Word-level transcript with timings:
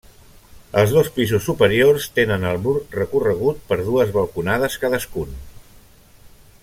Els 0.83 0.93
dos 0.95 1.09
pisos 1.17 1.43
superiors 1.49 2.07
tenen 2.15 2.47
el 2.53 2.57
mur 2.63 2.73
recorregut 3.01 3.61
per 3.69 3.79
dues 3.91 4.15
balconades 4.17 4.79
cadascun. 4.87 5.39